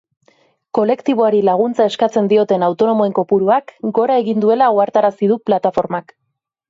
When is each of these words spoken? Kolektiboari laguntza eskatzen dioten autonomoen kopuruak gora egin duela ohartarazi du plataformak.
Kolektiboari 0.77 1.41
laguntza 1.49 1.85
eskatzen 1.91 2.31
dioten 2.33 2.67
autonomoen 2.69 3.13
kopuruak 3.21 3.75
gora 3.99 4.17
egin 4.23 4.45
duela 4.47 4.71
ohartarazi 4.79 5.31
du 5.35 5.39
plataformak. 5.51 6.11